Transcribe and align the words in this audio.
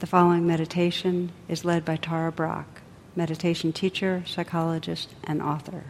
The 0.00 0.08
following 0.08 0.44
meditation 0.44 1.30
is 1.48 1.64
led 1.64 1.84
by 1.84 1.96
Tara 1.96 2.32
Brach, 2.32 2.66
meditation 3.14 3.72
teacher, 3.72 4.24
psychologist, 4.26 5.14
and 5.22 5.40
author. 5.40 5.84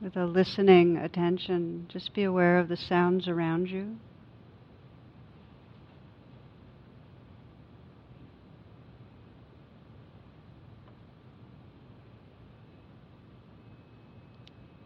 With 0.00 0.16
a 0.16 0.24
listening 0.24 0.96
attention, 0.96 1.86
just 1.88 2.14
be 2.14 2.22
aware 2.22 2.58
of 2.58 2.68
the 2.68 2.76
sounds 2.76 3.26
around 3.26 3.68
you. 3.70 3.96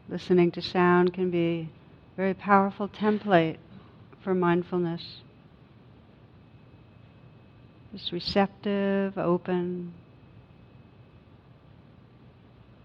Listening 0.09 0.51
to 0.53 0.62
sound 0.62 1.12
can 1.12 1.30
be 1.30 1.69
a 2.15 2.17
very 2.17 2.35
powerful 2.35 2.89
template 2.89 3.59
for 4.23 4.34
mindfulness. 4.34 5.21
Just 7.93 8.12
receptive, 8.12 9.17
open. 9.17 9.95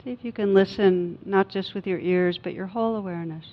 See 0.04 0.12
if 0.12 0.24
you 0.24 0.32
can 0.32 0.54
listen 0.54 1.18
not 1.26 1.50
just 1.50 1.74
with 1.74 1.88
your 1.88 2.00
ears, 2.00 2.38
but 2.42 2.54
your 2.54 2.68
whole 2.68 2.96
awareness. 2.96 3.46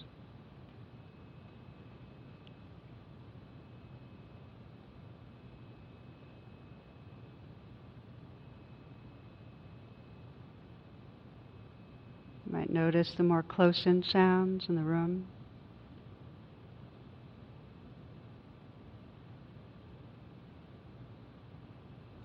You 12.46 12.52
might 12.70 12.80
notice 12.80 13.14
the 13.16 13.22
more 13.22 13.42
close 13.42 13.86
in 13.86 14.02
sounds 14.02 14.68
in 14.68 14.76
the 14.76 14.82
room. 14.82 15.26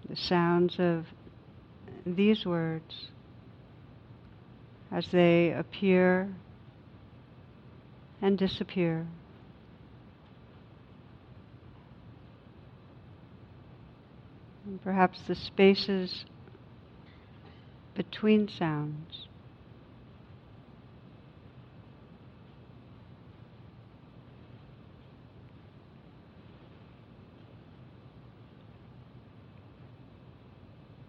The 0.10 0.16
sounds 0.16 0.76
of 0.80 1.06
these 2.06 2.46
words 2.46 3.10
as 4.92 5.08
they 5.12 5.52
appear 5.52 6.34
and 8.22 8.38
disappear. 8.38 9.08
And 14.66 14.82
perhaps 14.84 15.20
the 15.28 15.36
spaces 15.36 16.26
between 17.96 18.48
sounds. 18.48 19.28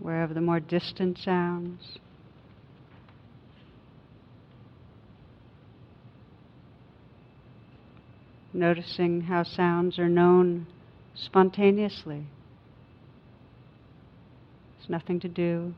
Wherever 0.06 0.32
the 0.32 0.40
more 0.40 0.60
distant 0.60 1.18
sounds. 1.18 1.98
Noticing 8.52 9.22
how 9.22 9.42
sounds 9.42 9.98
are 9.98 10.08
known 10.08 10.68
spontaneously. 11.16 12.24
There's 14.78 14.88
nothing 14.88 15.18
to 15.18 15.28
do. 15.28 15.74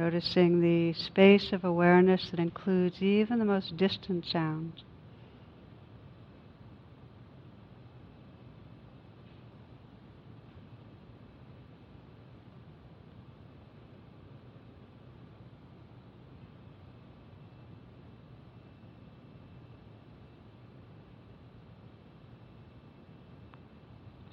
Noticing 0.00 0.62
the 0.62 0.94
space 0.94 1.52
of 1.52 1.62
awareness 1.62 2.30
that 2.30 2.40
includes 2.40 3.02
even 3.02 3.38
the 3.38 3.44
most 3.44 3.76
distant 3.76 4.24
sounds. 4.24 4.82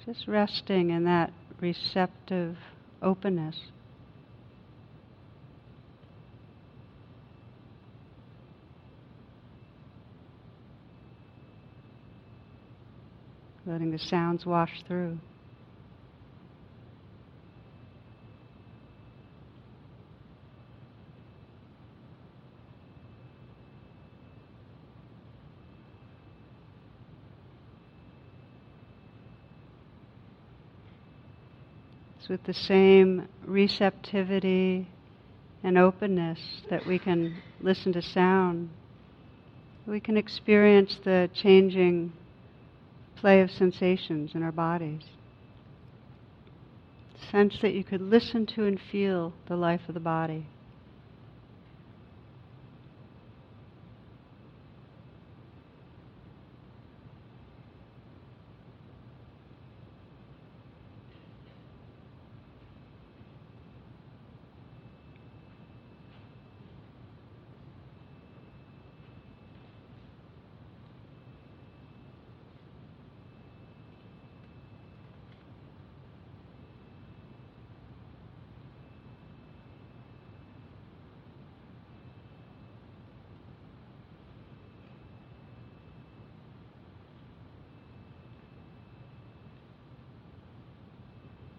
Just 0.06 0.26
resting 0.26 0.88
in 0.88 1.04
that 1.04 1.30
receptive 1.60 2.56
openness. 3.02 3.60
Letting 13.68 13.90
the 13.90 13.98
sounds 13.98 14.46
wash 14.46 14.82
through. 14.86 15.18
It's 32.18 32.28
with 32.30 32.42
the 32.44 32.54
same 32.54 33.28
receptivity 33.44 34.88
and 35.62 35.76
openness 35.76 36.40
that 36.70 36.86
we 36.86 36.98
can 36.98 37.36
listen 37.60 37.92
to 37.92 38.00
sound. 38.00 38.70
We 39.86 40.00
can 40.00 40.16
experience 40.16 40.98
the 41.04 41.28
changing 41.34 42.12
play 43.20 43.40
of 43.40 43.50
sensations 43.50 44.32
in 44.34 44.42
our 44.42 44.52
bodies. 44.52 45.02
Sense 47.30 47.58
that 47.62 47.74
you 47.74 47.84
could 47.84 48.00
listen 48.00 48.46
to 48.46 48.64
and 48.64 48.80
feel 48.92 49.32
the 49.48 49.56
life 49.56 49.82
of 49.88 49.94
the 49.94 50.00
body. 50.00 50.46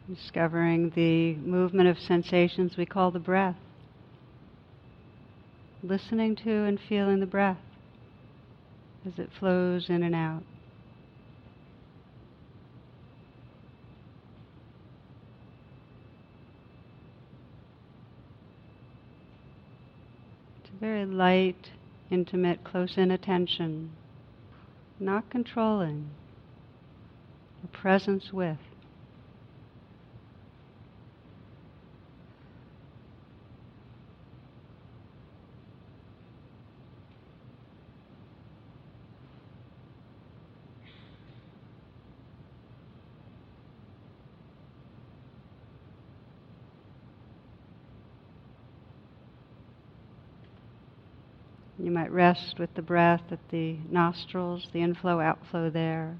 Discovering 0.09 0.89
the 0.95 1.35
movement 1.35 1.87
of 1.87 1.99
sensations 1.99 2.75
we 2.75 2.85
call 2.85 3.11
the 3.11 3.19
breath. 3.19 3.57
Listening 5.83 6.35
to 6.37 6.49
and 6.49 6.79
feeling 6.79 7.19
the 7.19 7.27
breath 7.27 7.59
as 9.05 9.19
it 9.19 9.29
flows 9.39 9.87
in 9.87 10.01
and 10.01 10.15
out. 10.15 10.41
It's 20.63 20.73
a 20.75 20.79
very 20.79 21.05
light, 21.05 21.69
intimate, 22.09 22.63
close 22.63 22.97
in 22.97 23.11
attention, 23.11 23.91
not 24.99 25.29
controlling, 25.29 26.09
a 27.63 27.67
presence 27.67 28.33
with. 28.33 28.57
You 51.81 51.91
might 51.91 52.11
rest 52.11 52.59
with 52.59 52.73
the 52.73 52.81
breath 52.81 53.31
at 53.31 53.39
the 53.51 53.77
nostrils, 53.89 54.67
the 54.73 54.81
inflow 54.81 55.21
outflow 55.21 55.69
there. 55.69 56.17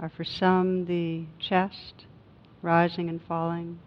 Or 0.00 0.08
for 0.08 0.24
some, 0.24 0.86
the 0.86 1.24
chest 1.38 2.06
rising 2.62 3.10
and 3.10 3.20
falling. 3.22 3.78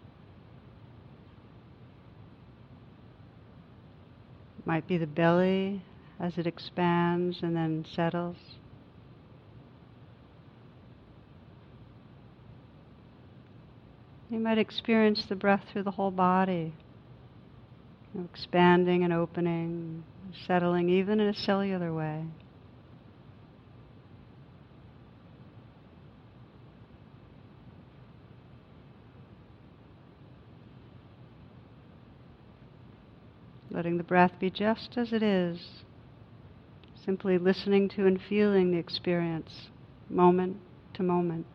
Might 4.64 4.86
be 4.86 4.98
the 4.98 5.06
belly 5.06 5.82
as 6.20 6.38
it 6.38 6.46
expands 6.46 7.42
and 7.42 7.56
then 7.56 7.84
settles. 7.92 8.36
You 14.30 14.38
might 14.40 14.58
experience 14.58 15.24
the 15.26 15.36
breath 15.36 15.64
through 15.72 15.84
the 15.84 15.92
whole 15.92 16.10
body, 16.10 16.74
you 18.12 18.20
know, 18.20 18.28
expanding 18.30 19.02
and 19.02 19.12
opening, 19.12 20.04
settling 20.46 20.90
even 20.90 21.18
in 21.18 21.28
a 21.28 21.34
cellular 21.34 21.94
way. 21.94 22.24
Letting 33.70 33.96
the 33.96 34.04
breath 34.04 34.32
be 34.38 34.50
just 34.50 34.98
as 34.98 35.12
it 35.12 35.22
is, 35.22 35.82
simply 37.04 37.38
listening 37.38 37.88
to 37.90 38.06
and 38.06 38.20
feeling 38.20 38.72
the 38.72 38.78
experience 38.78 39.68
moment 40.10 40.56
to 40.94 41.02
moment. 41.02 41.46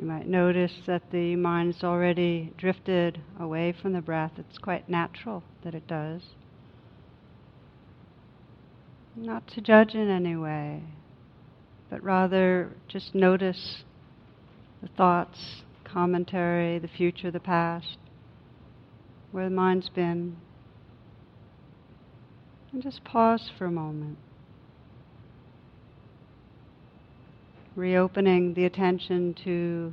You 0.00 0.06
might 0.06 0.26
notice 0.26 0.72
that 0.86 1.10
the 1.10 1.36
mind's 1.36 1.84
already 1.84 2.54
drifted 2.56 3.20
away 3.38 3.74
from 3.82 3.92
the 3.92 4.00
breath. 4.00 4.32
It's 4.38 4.56
quite 4.56 4.88
natural 4.88 5.42
that 5.62 5.74
it 5.74 5.86
does. 5.86 6.22
Not 9.14 9.46
to 9.48 9.60
judge 9.60 9.94
in 9.94 10.08
any 10.08 10.36
way, 10.36 10.84
but 11.90 12.02
rather 12.02 12.72
just 12.88 13.14
notice 13.14 13.84
the 14.80 14.88
thoughts, 14.88 15.64
commentary, 15.84 16.78
the 16.78 16.88
future, 16.88 17.30
the 17.30 17.38
past, 17.38 17.98
where 19.32 19.50
the 19.50 19.54
mind's 19.54 19.90
been. 19.90 20.38
And 22.72 22.82
just 22.82 23.04
pause 23.04 23.50
for 23.58 23.66
a 23.66 23.70
moment. 23.70 24.16
Reopening 27.80 28.52
the 28.52 28.66
attention 28.66 29.32
to 29.32 29.90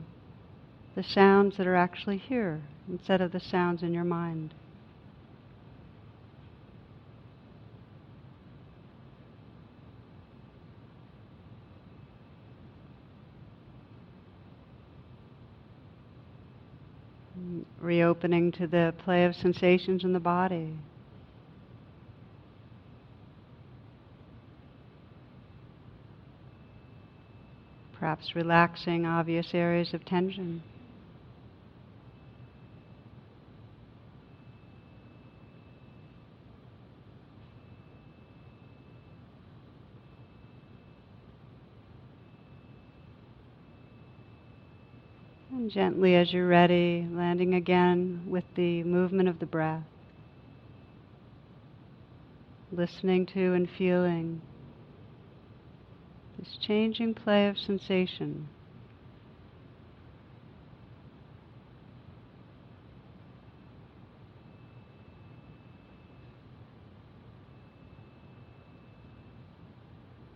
the 0.96 1.04
sounds 1.04 1.56
that 1.56 1.66
are 1.66 1.76
actually 1.76 2.18
here 2.18 2.62
instead 2.90 3.22
of 3.22 3.32
the 3.32 3.40
sounds 3.40 3.82
in 3.82 3.94
your 3.94 4.04
mind. 4.04 4.54
Reopening 17.80 18.52
to 18.52 18.68
the 18.68 18.94
play 18.98 19.24
of 19.24 19.34
sensations 19.34 20.04
in 20.04 20.12
the 20.12 20.20
body. 20.20 20.74
Perhaps 28.08 28.38
relaxing 28.38 29.06
obvious 29.06 29.48
areas 29.54 29.94
of 29.94 30.06
tension. 30.06 30.62
And 45.52 45.70
gently, 45.70 46.16
as 46.16 46.32
you're 46.32 46.48
ready, 46.48 47.06
landing 47.12 47.56
again 47.56 48.24
with 48.26 48.46
the 48.56 48.84
movement 48.84 49.28
of 49.28 49.38
the 49.40 49.46
breath, 49.46 49.84
listening 52.72 53.26
to 53.34 53.54
and 53.54 53.68
feeling 53.78 54.42
this 56.38 56.58
changing 56.62 57.14
play 57.14 57.48
of 57.48 57.58
sensation. 57.58 58.48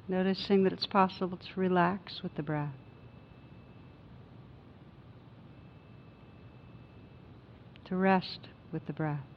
Noticing 0.08 0.64
that 0.64 0.74
it's 0.74 0.88
possible 0.88 1.38
to 1.38 1.60
relax 1.60 2.22
with 2.22 2.36
the 2.36 2.44
breath. 2.44 2.74
To 7.86 7.96
rest 7.96 8.50
with 8.74 8.86
the 8.88 8.94
breath. 8.94 9.31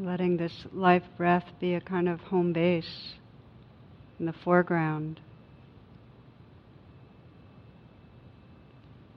Letting 0.00 0.36
this 0.36 0.66
life 0.72 1.02
breath 1.16 1.44
be 1.60 1.74
a 1.74 1.80
kind 1.80 2.08
of 2.08 2.20
home 2.20 2.52
base 2.52 3.14
in 4.18 4.26
the 4.26 4.32
foreground. 4.32 5.20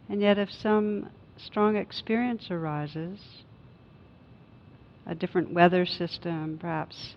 And 0.09 0.21
yet, 0.21 0.37
if 0.37 0.51
some 0.51 1.09
strong 1.37 1.77
experience 1.77 2.51
arises, 2.51 3.19
a 5.05 5.15
different 5.15 5.53
weather 5.53 5.85
system, 5.85 6.57
perhaps 6.59 7.15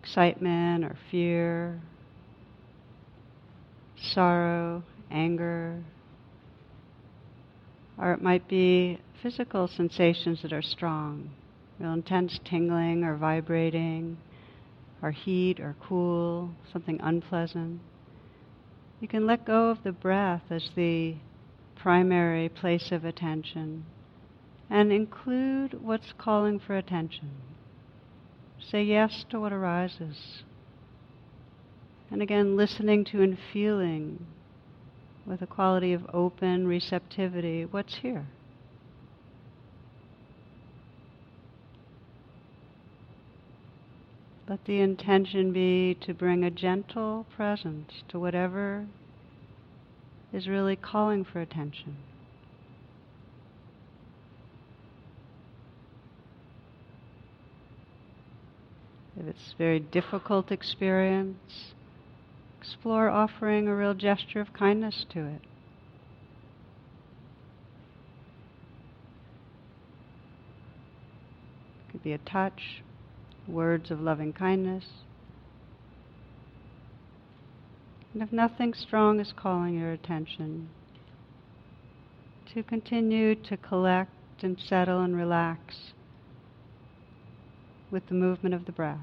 excitement 0.00 0.84
or 0.84 0.96
fear, 1.10 1.80
sorrow, 3.96 4.82
anger, 5.10 5.82
or 7.98 8.12
it 8.12 8.22
might 8.22 8.48
be 8.48 9.00
physical 9.22 9.66
sensations 9.66 10.42
that 10.42 10.52
are 10.52 10.62
strong, 10.62 11.30
real 11.78 11.92
intense 11.92 12.40
tingling 12.44 13.04
or 13.04 13.16
vibrating, 13.16 14.18
or 15.02 15.10
heat 15.10 15.60
or 15.60 15.76
cool, 15.80 16.50
something 16.72 17.00
unpleasant. 17.00 17.80
You 19.00 19.08
can 19.08 19.26
let 19.26 19.44
go 19.44 19.70
of 19.70 19.84
the 19.84 19.92
breath 19.92 20.42
as 20.50 20.70
the 20.74 21.16
primary 21.76 22.48
place 22.48 22.90
of 22.90 23.04
attention 23.04 23.84
and 24.68 24.92
include 24.92 25.82
what's 25.82 26.12
calling 26.18 26.58
for 26.58 26.76
attention. 26.76 27.30
Say 28.58 28.82
yes 28.82 29.24
to 29.30 29.40
what 29.40 29.52
arises. 29.52 30.42
And 32.10 32.20
again, 32.20 32.56
listening 32.56 33.04
to 33.06 33.22
and 33.22 33.38
feeling 33.52 34.26
with 35.24 35.42
a 35.42 35.46
quality 35.46 35.92
of 35.92 36.06
open 36.12 36.66
receptivity 36.66 37.64
what's 37.64 37.96
here. 37.96 38.26
Let 44.48 44.64
the 44.64 44.80
intention 44.80 45.52
be 45.52 45.94
to 46.00 46.14
bring 46.14 46.42
a 46.42 46.50
gentle 46.50 47.26
presence 47.36 48.02
to 48.08 48.18
whatever 48.18 48.86
is 50.32 50.48
really 50.48 50.74
calling 50.74 51.22
for 51.22 51.42
attention. 51.42 51.96
If 59.20 59.26
it's 59.26 59.52
a 59.52 59.56
very 59.58 59.80
difficult 59.80 60.50
experience, 60.50 61.74
explore 62.58 63.10
offering 63.10 63.68
a 63.68 63.74
real 63.74 63.92
gesture 63.92 64.40
of 64.40 64.54
kindness 64.54 65.04
to 65.10 65.26
it. 65.26 65.42
It 71.82 71.92
could 71.92 72.02
be 72.02 72.12
a 72.12 72.18
touch, 72.18 72.82
words 73.48 73.90
of 73.90 74.00
loving 74.00 74.32
kindness. 74.32 74.84
And 78.12 78.22
if 78.22 78.32
nothing 78.32 78.74
strong 78.74 79.20
is 79.20 79.32
calling 79.36 79.78
your 79.78 79.92
attention, 79.92 80.68
to 82.54 82.62
continue 82.62 83.34
to 83.34 83.56
collect 83.56 84.10
and 84.42 84.58
settle 84.58 85.00
and 85.00 85.16
relax 85.16 85.92
with 87.90 88.06
the 88.08 88.14
movement 88.14 88.54
of 88.54 88.64
the 88.66 88.72
breath. 88.72 88.98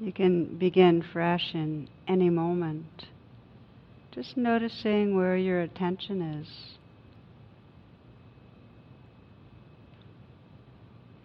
You 0.00 0.12
can 0.12 0.56
begin 0.56 1.02
fresh 1.02 1.54
in 1.54 1.88
any 2.08 2.30
moment. 2.30 3.06
Just 4.12 4.36
noticing 4.36 5.14
where 5.14 5.36
your 5.36 5.60
attention 5.60 6.22
is. 6.22 6.48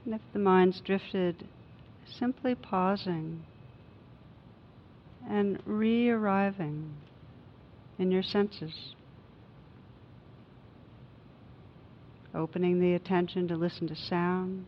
And 0.03 0.13
if 0.13 0.21
the 0.33 0.39
mind's 0.39 0.81
drifted, 0.81 1.47
simply 2.05 2.53
pausing 2.53 3.43
and 5.27 5.59
re 5.65 6.09
arriving 6.09 6.93
in 7.97 8.11
your 8.11 8.23
senses. 8.23 8.93
Opening 12.35 12.81
the 12.81 12.93
attention 12.93 13.47
to 13.47 13.55
listen 13.55 13.87
to 13.87 13.95
sound. 13.95 14.67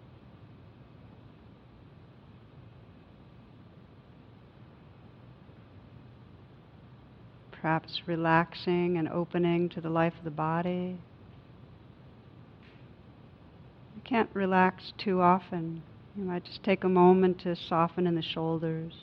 Perhaps 7.67 8.01
relaxing 8.05 8.97
and 8.97 9.09
opening 9.09 9.67
to 9.67 9.81
the 9.81 9.89
life 9.89 10.13
of 10.17 10.23
the 10.23 10.31
body. 10.31 10.97
You 13.93 14.01
can't 14.05 14.29
relax 14.33 14.93
too 14.97 15.19
often. 15.19 15.83
You 16.15 16.23
might 16.23 16.45
just 16.45 16.63
take 16.63 16.85
a 16.85 16.89
moment 16.89 17.41
to 17.41 17.57
soften 17.57 18.07
in 18.07 18.15
the 18.15 18.21
shoulders. 18.21 18.93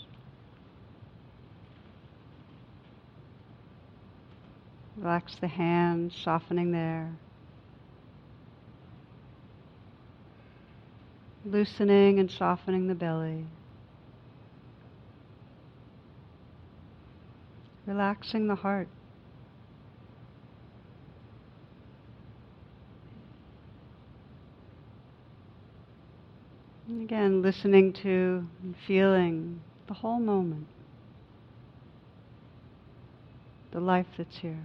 Relax 4.96 5.36
the 5.42 5.48
hands, 5.48 6.14
softening 6.24 6.72
there. 6.72 7.12
Loosening 11.44 12.18
and 12.18 12.30
softening 12.30 12.86
the 12.86 12.94
belly. 12.94 13.44
Relaxing 17.86 18.46
the 18.46 18.54
heart. 18.54 18.88
And 26.86 27.02
again, 27.02 27.42
listening 27.42 27.92
to 27.94 28.46
and 28.62 28.74
feeling 28.86 29.60
the 29.86 29.94
whole 29.94 30.20
moment, 30.20 30.66
the 33.72 33.80
life 33.80 34.06
that's 34.16 34.38
here. 34.38 34.64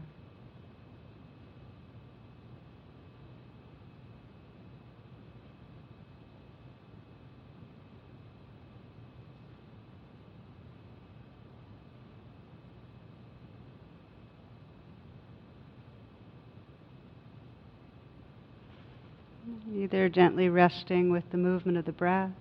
Either 19.74 20.10
gently 20.10 20.50
resting 20.50 21.12
with 21.12 21.30
the 21.32 21.38
movement 21.38 21.78
of 21.78 21.86
the 21.86 21.92
breath 21.92 22.32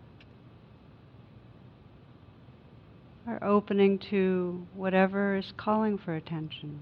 or 3.26 3.42
opening 3.44 3.98
to 3.98 4.66
whatever 4.74 5.36
is 5.36 5.52
calling 5.56 5.98
for 5.98 6.14
attention 6.14 6.80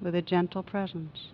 with 0.00 0.14
a 0.14 0.22
gentle 0.22 0.62
presence. 0.62 1.30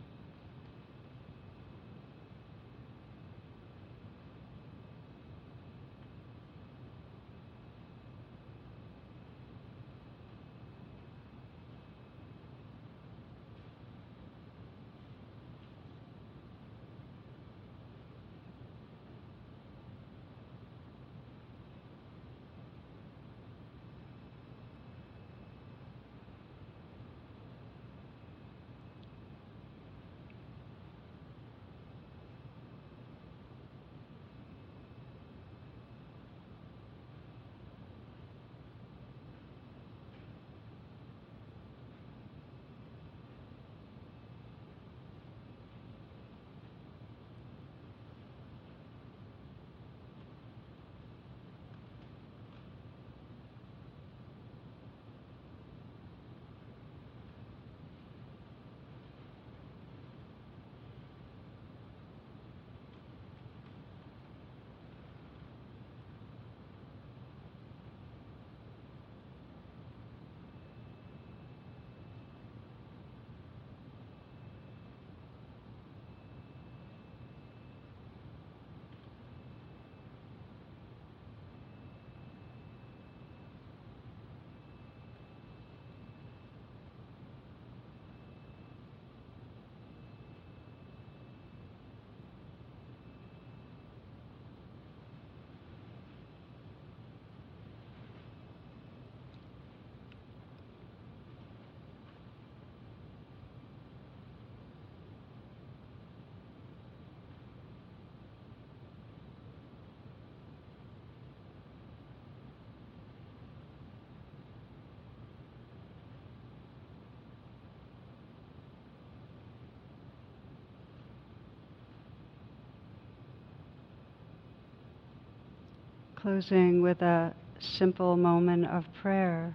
Closing 126.23 126.81
with 126.81 127.03
a 127.03 127.35
simple 127.59 128.17
moment 128.17 128.65
of 128.67 128.85
prayer, 129.03 129.53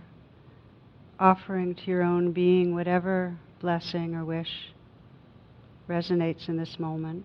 offering 1.17 1.73
to 1.73 1.83
your 1.85 2.03
own 2.03 2.33
being 2.33 2.75
whatever 2.75 3.37
blessing 3.61 4.13
or 4.13 4.25
wish 4.25 4.49
resonates 5.87 6.49
in 6.49 6.57
this 6.57 6.77
moment. 6.77 7.23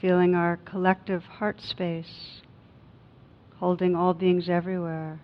Feeling 0.00 0.34
our 0.34 0.58
collective 0.58 1.22
heart 1.22 1.60
space, 1.60 2.40
holding 3.58 3.94
all 3.94 4.14
beings 4.14 4.48
everywhere. 4.48 5.20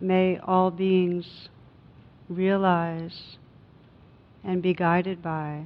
May 0.00 0.38
all 0.38 0.70
beings 0.70 1.48
realize 2.28 3.36
and 4.44 4.62
be 4.62 4.74
guided 4.74 5.22
by 5.22 5.64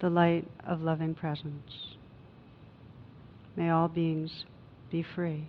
the 0.00 0.10
light 0.10 0.46
of 0.64 0.82
loving 0.82 1.14
presence. 1.14 1.96
May 3.56 3.70
all 3.70 3.88
beings 3.88 4.44
be 4.90 5.02
free. 5.02 5.48